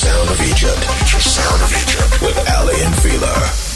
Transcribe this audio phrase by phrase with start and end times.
[0.00, 0.82] Sound of Egypt.
[1.20, 3.69] Sound of Egypt with Aly and Fila.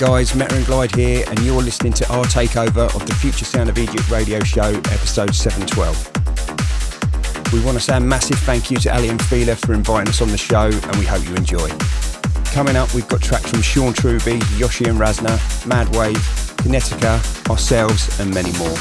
[0.00, 3.68] Guys, Metta and Glyde here, and you're listening to our takeover of the Future Sound
[3.68, 7.52] of Egypt radio show, episode 712.
[7.52, 10.22] We want to say a massive thank you to Aly and Fila for inviting us
[10.22, 11.68] on the show, and we hope you enjoy.
[12.46, 15.36] Coming up, we've got tracks from Sean Truby, Yoshi and Razner,
[15.68, 16.16] Madwave,
[16.62, 18.78] Kinetica, ourselves, and many more.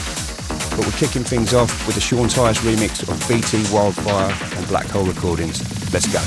[0.77, 4.85] But we're kicking things off with the Sean Tyas remix of BT Wildfire and Black
[4.85, 5.59] Hole Recordings.
[5.91, 6.21] Let's go.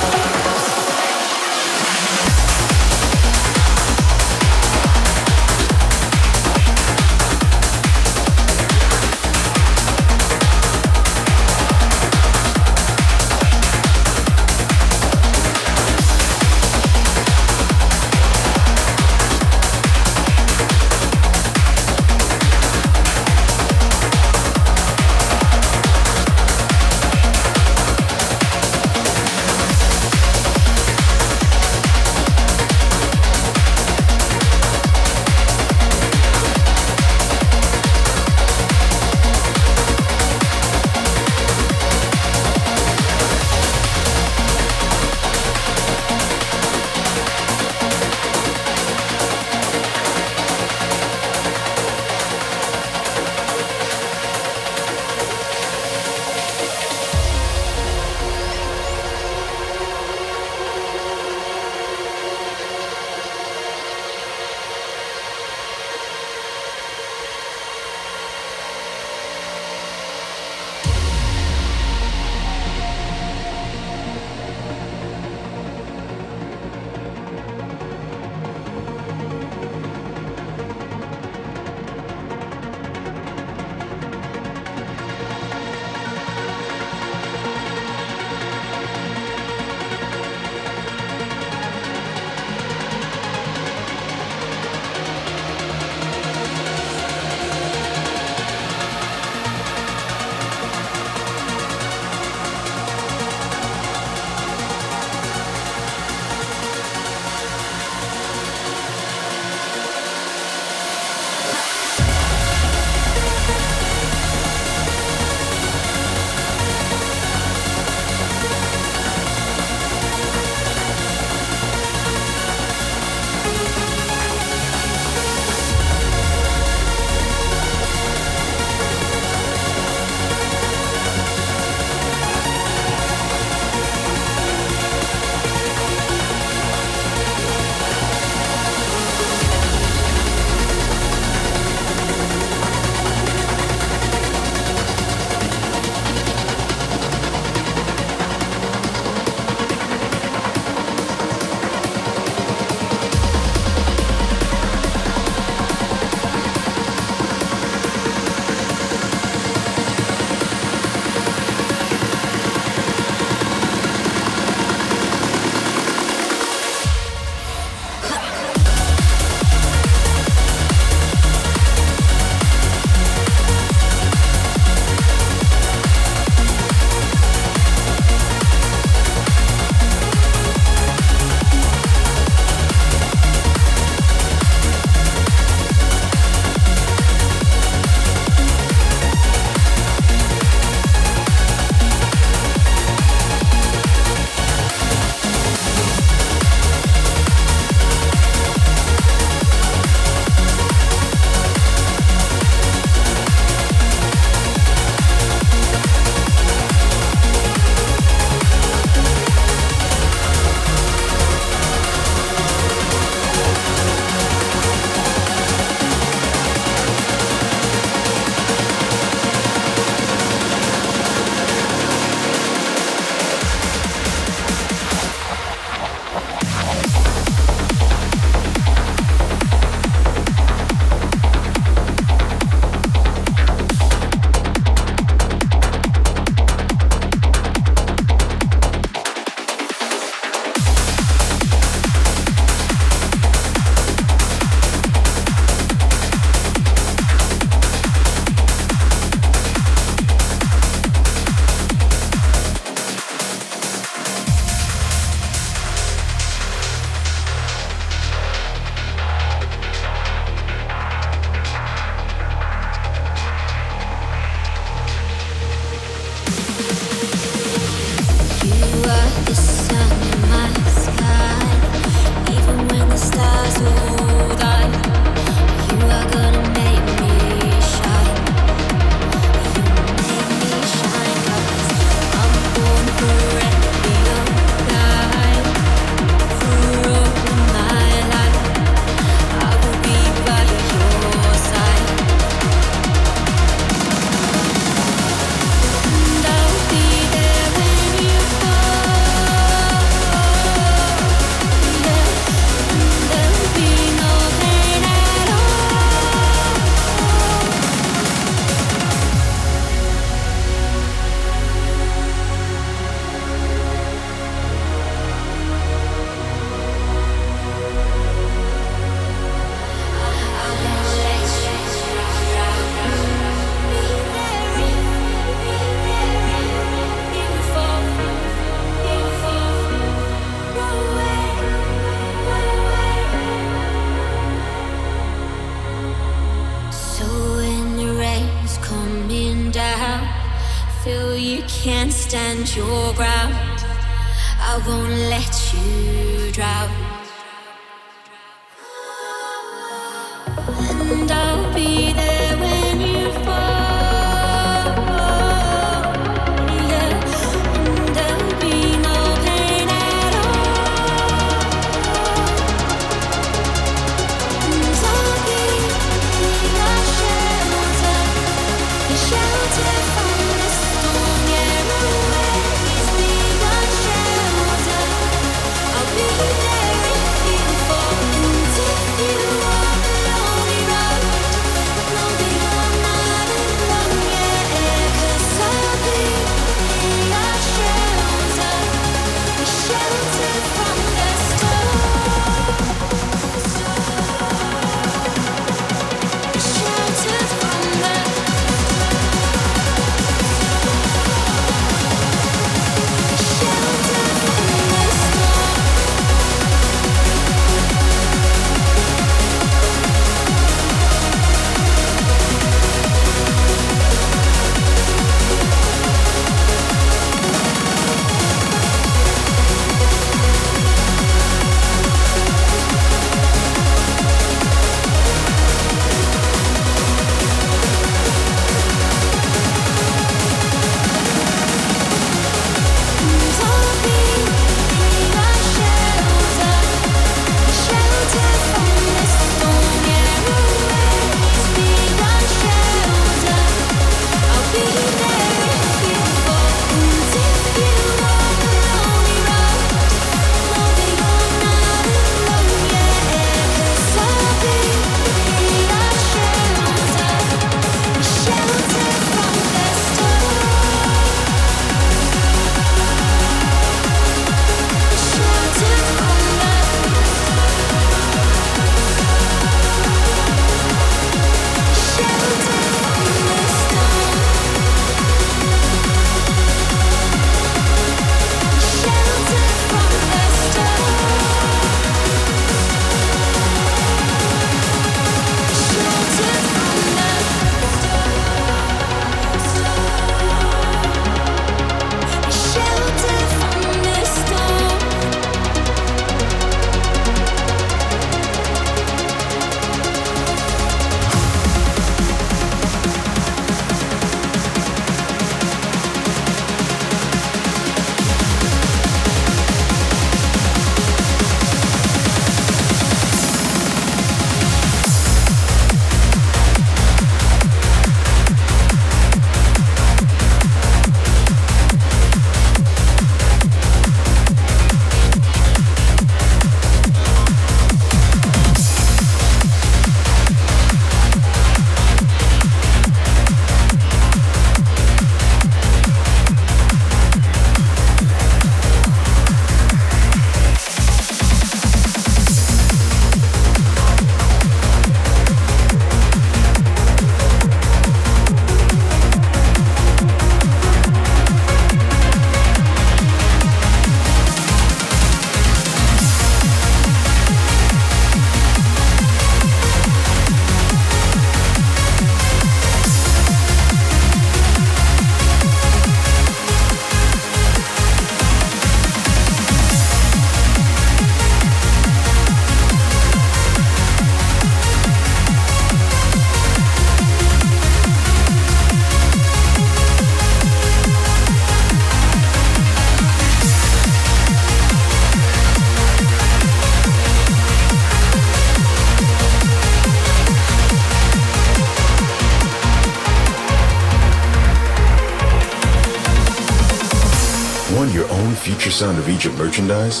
[598.82, 600.00] Sound of Egypt merchandise,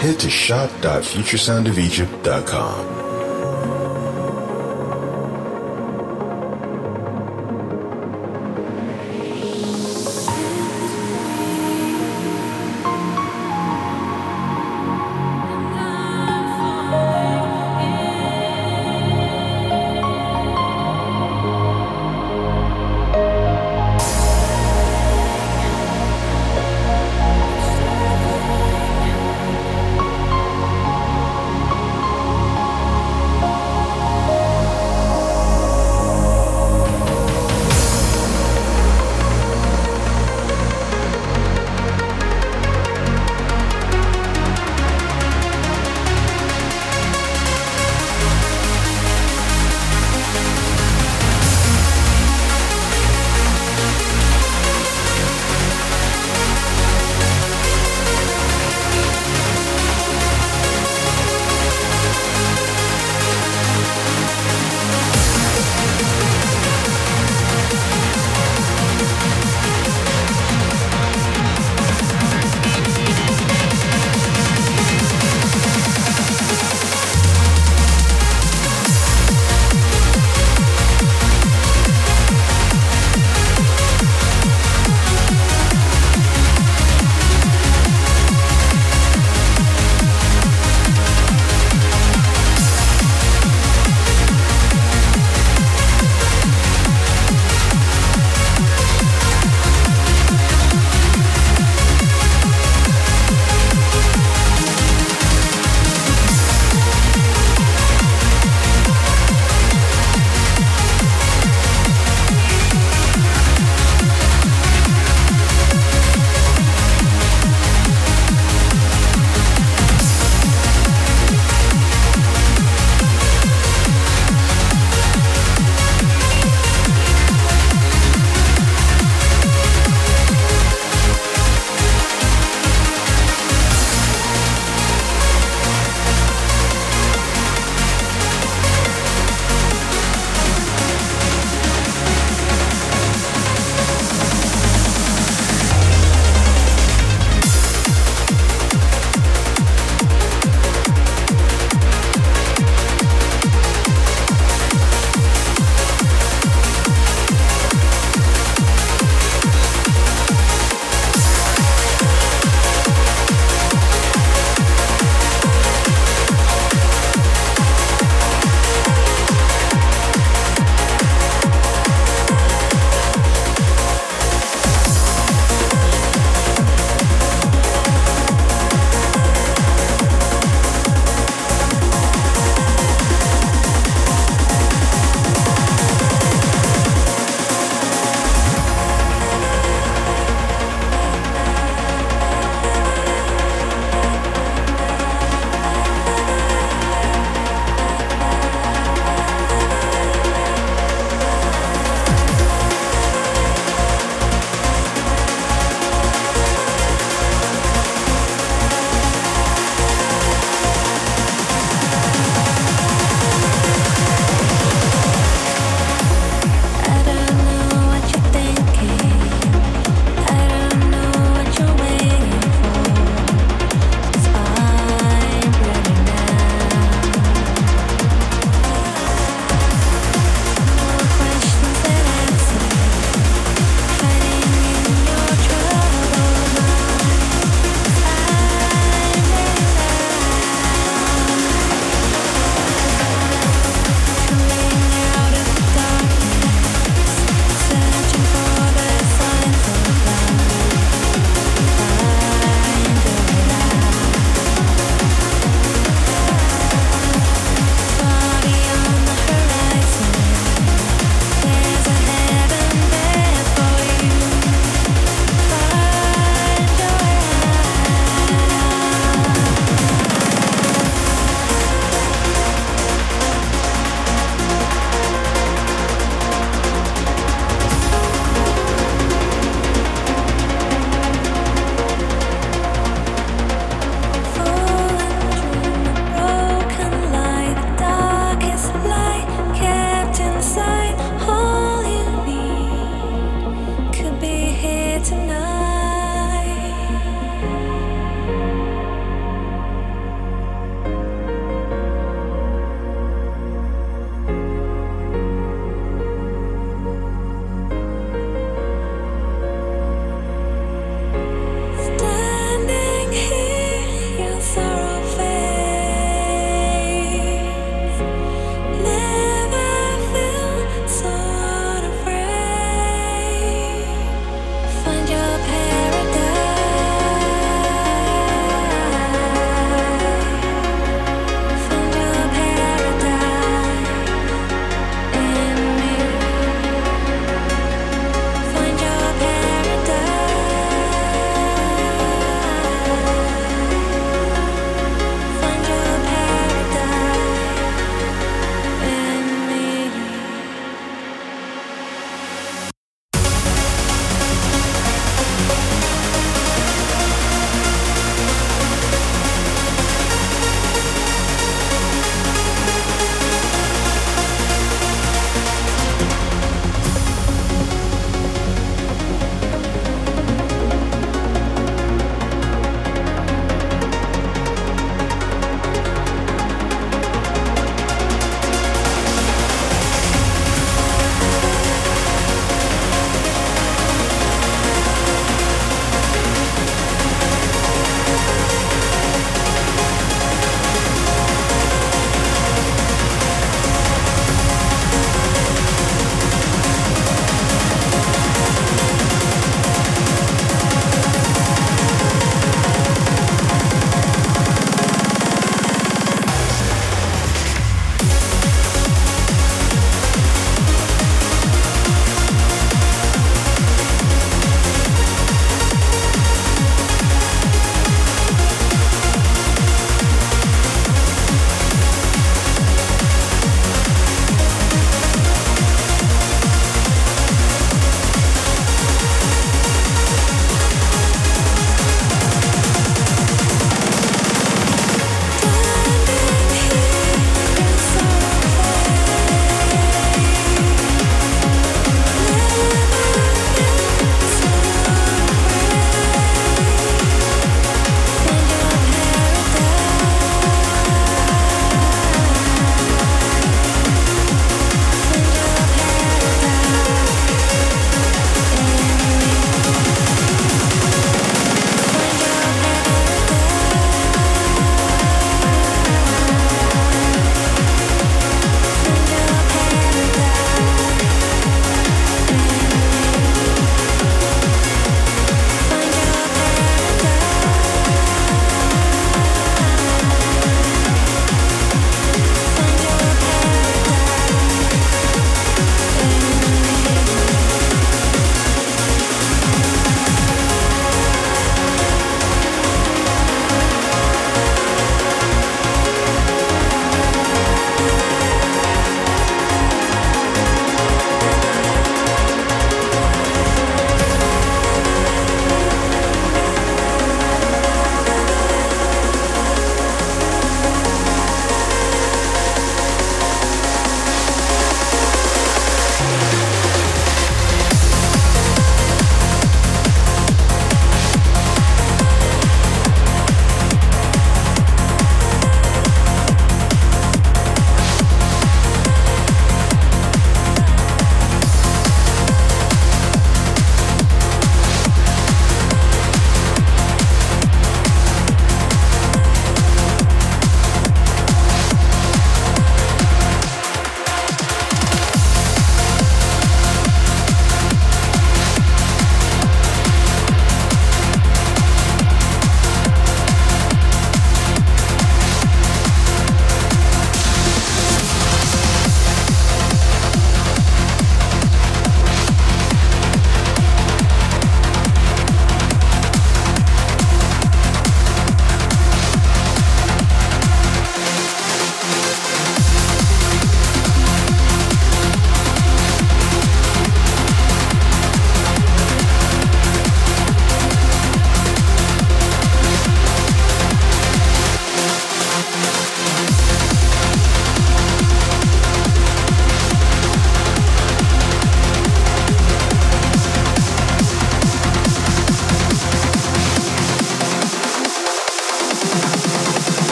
[0.00, 3.05] head to shop.futuresoundofegypt.com.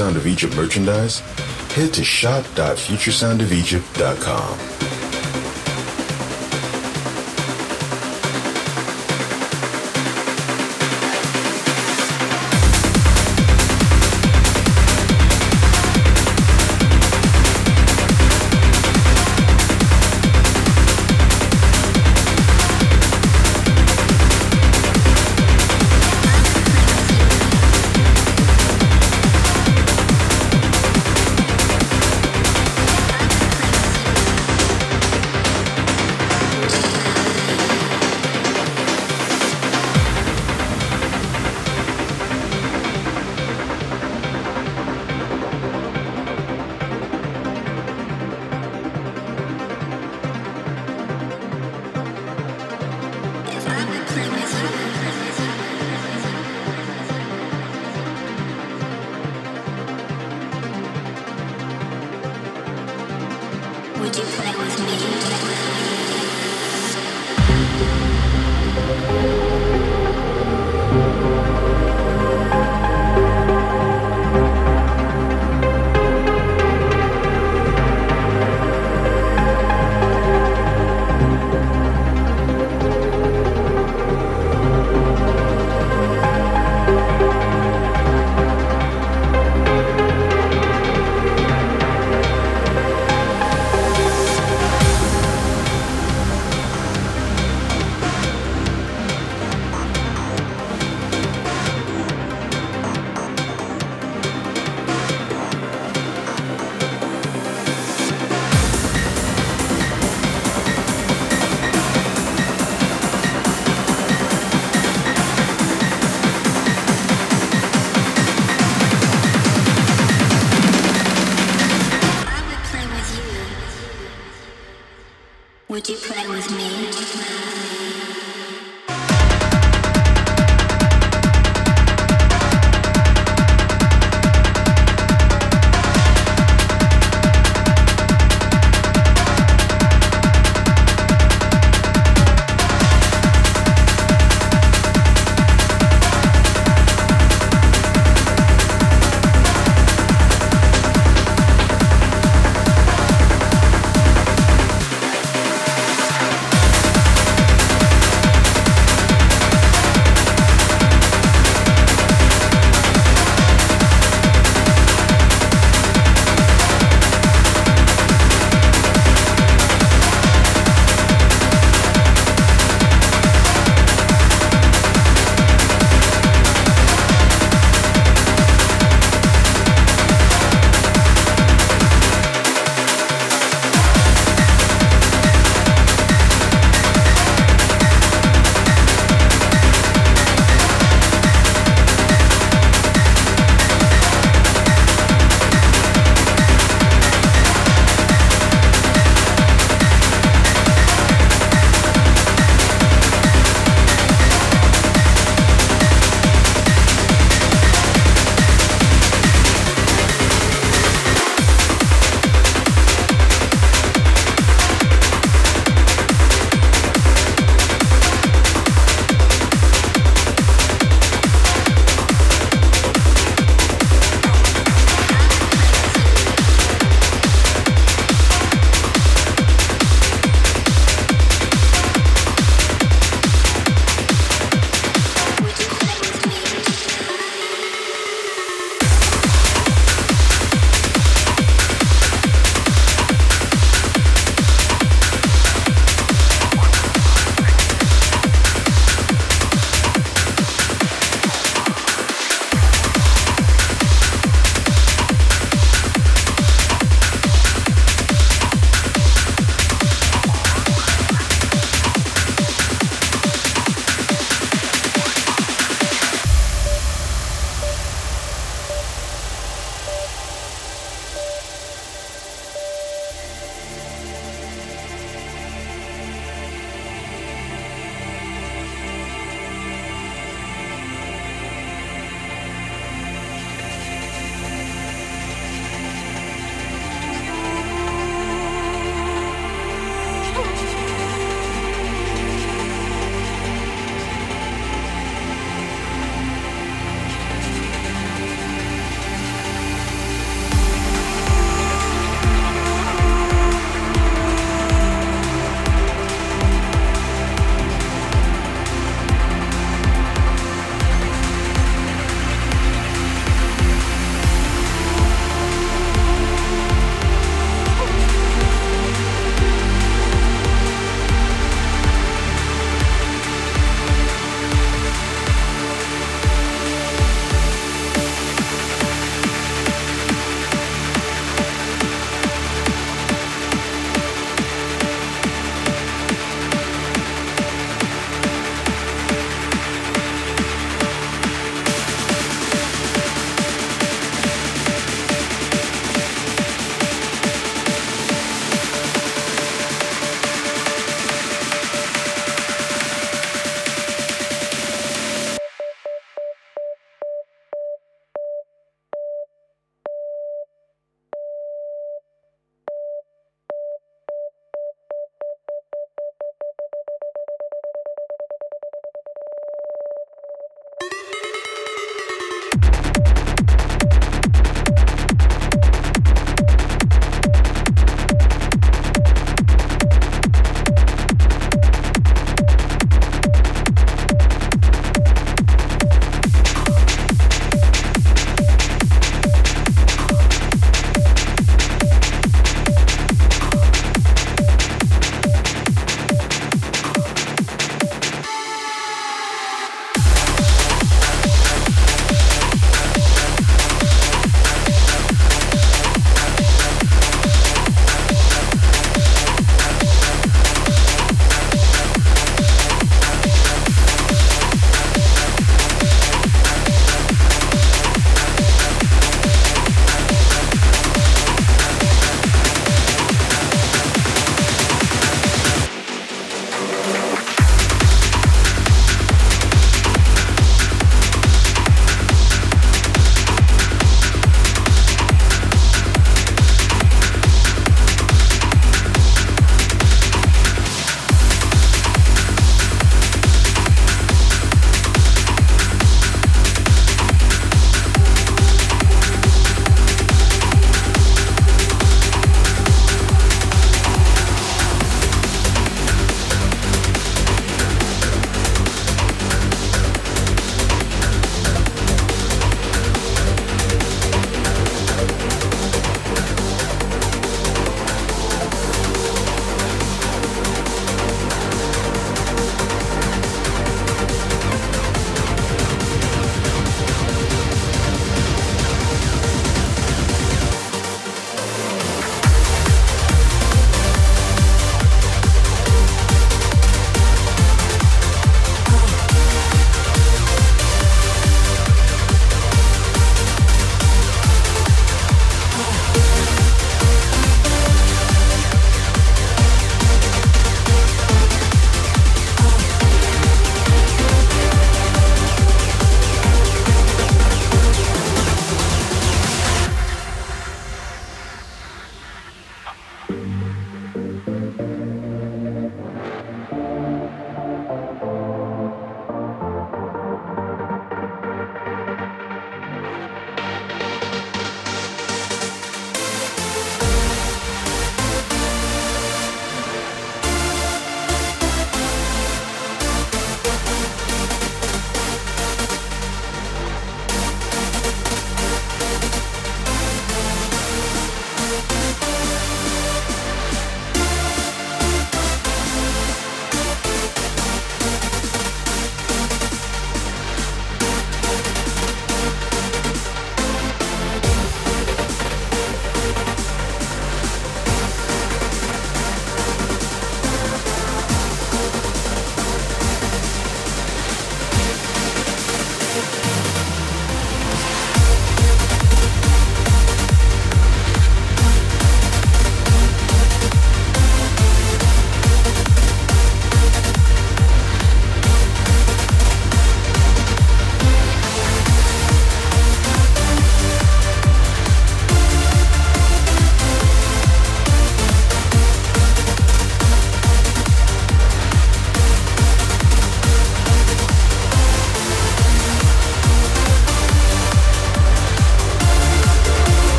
[0.00, 1.20] Sound of Egypt merchandise?
[1.74, 4.79] Head to shop.futuresoundofegypt.com.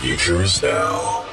[0.00, 1.29] future is now.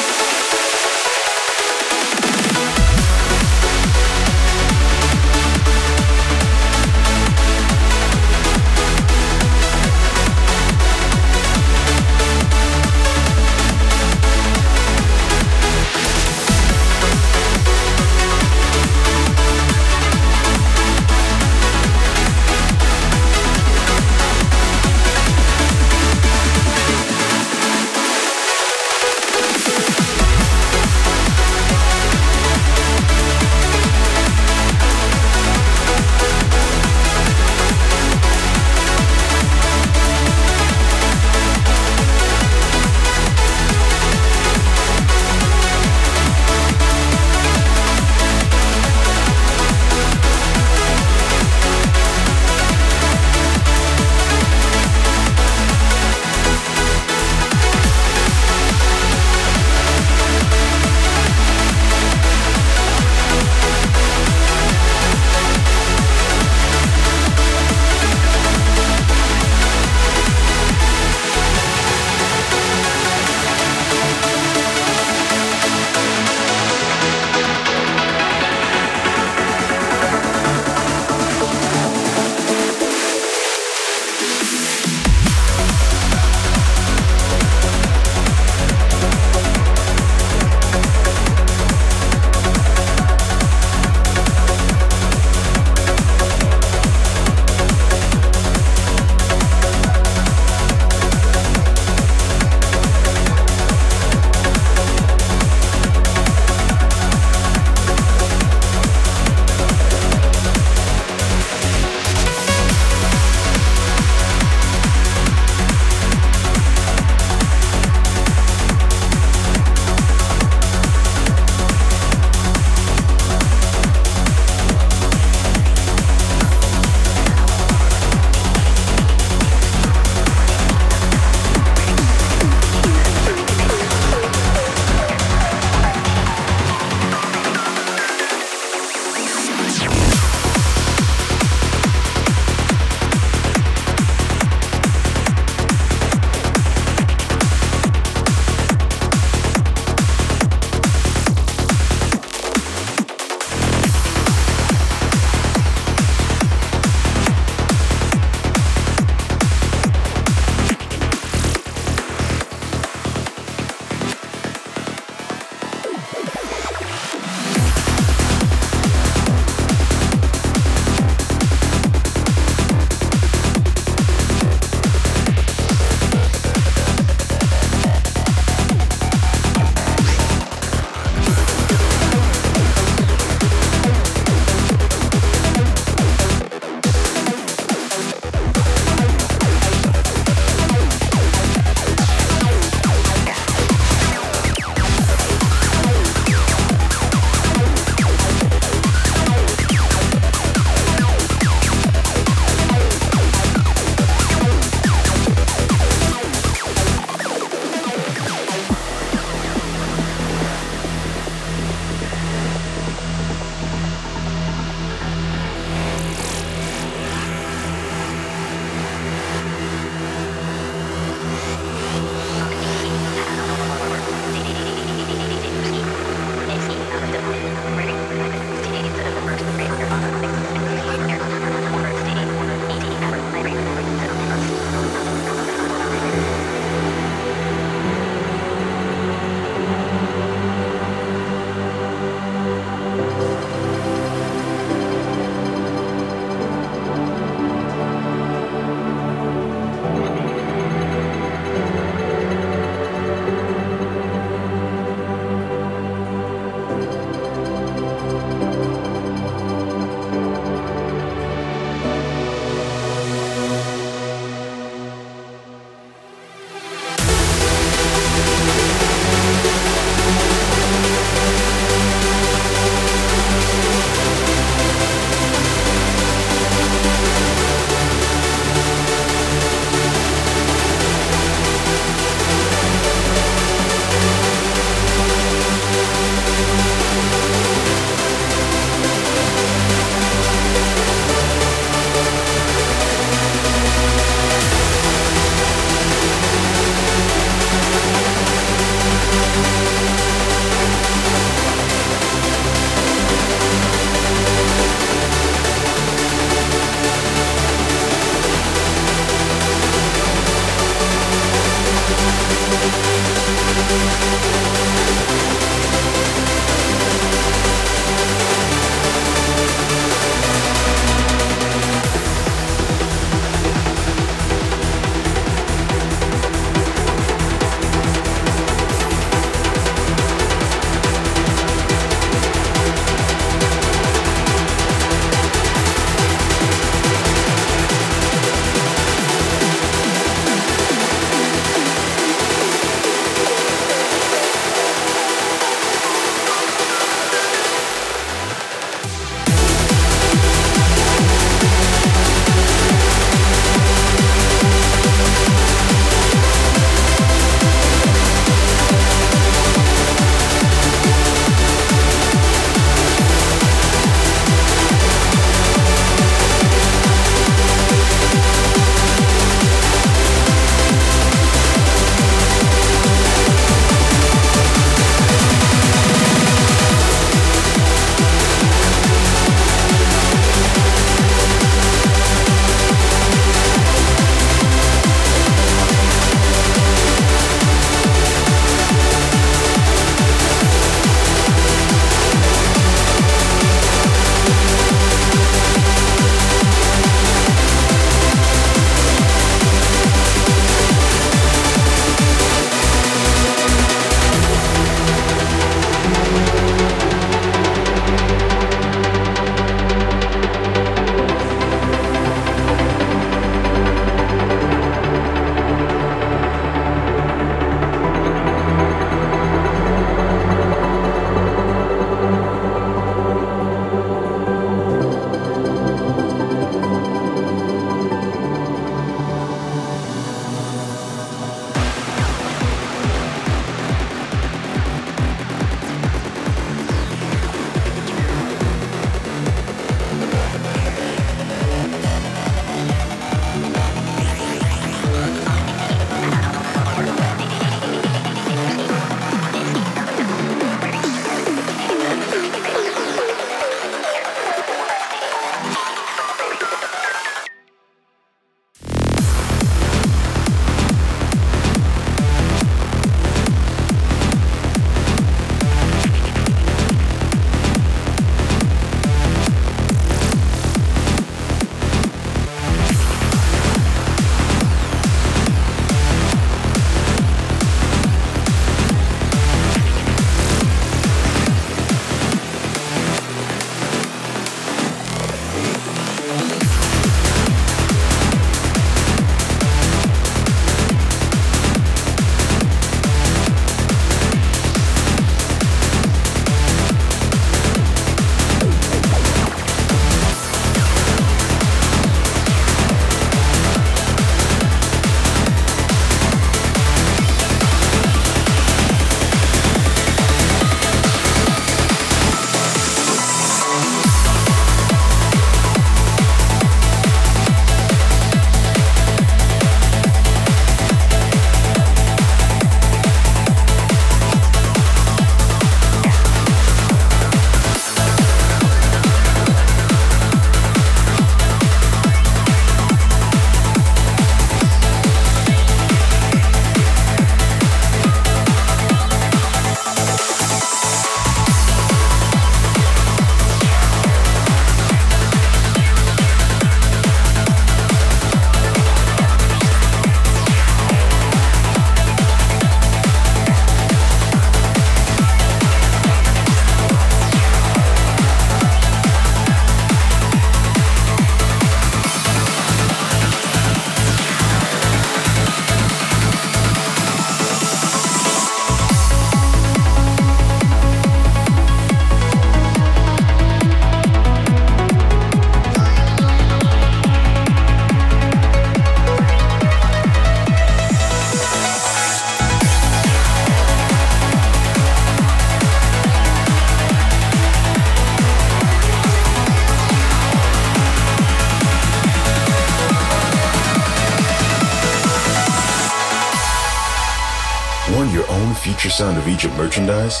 [599.08, 600.00] Egypt merchandise,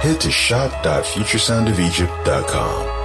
[0.00, 3.01] head to shop.futuresoundofegypt.com.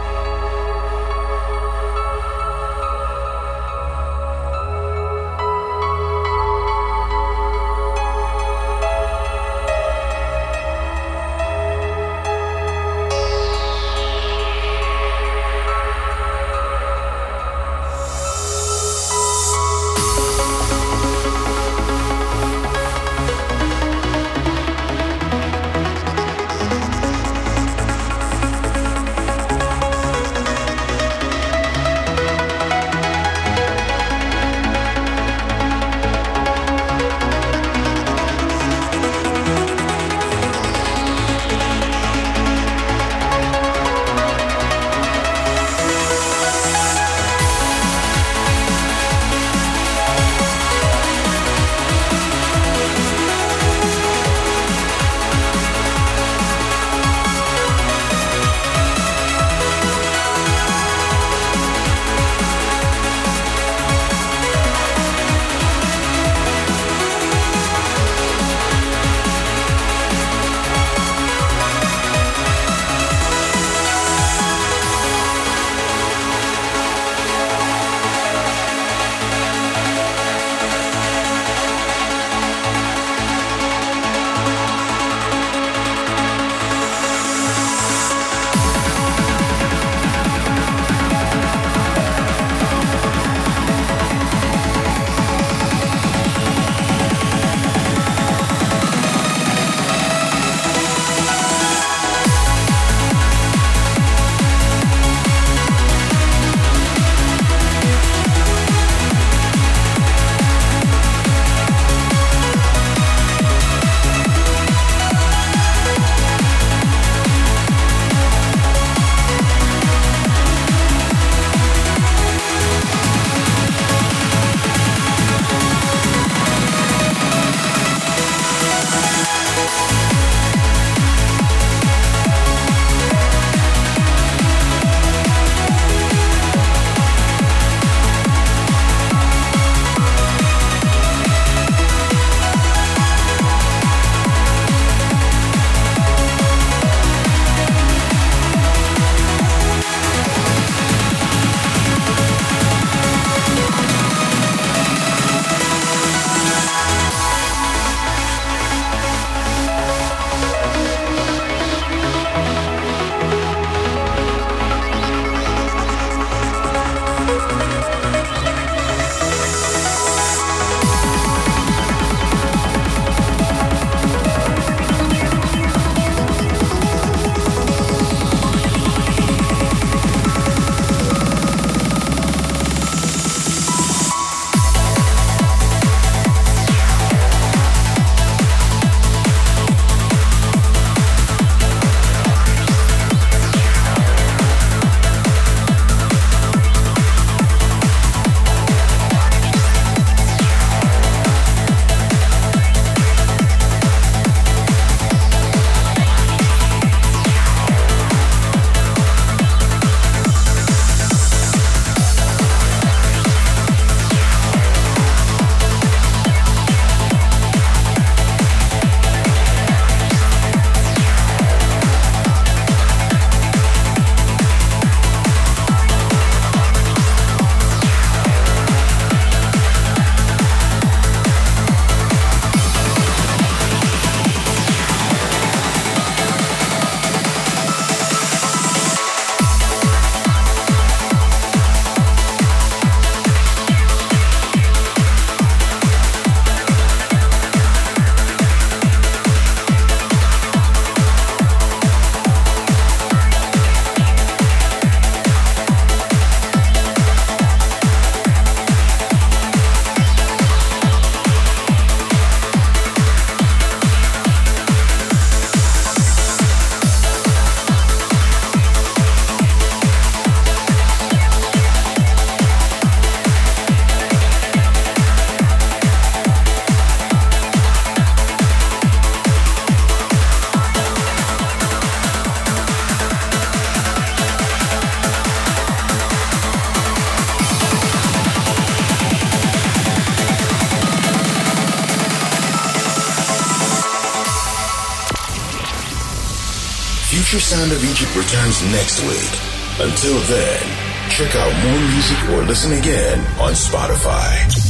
[297.28, 299.86] Future Sound of Egypt returns next week.
[299.86, 300.62] Until then,
[301.10, 304.67] check out more music or listen again on Spotify.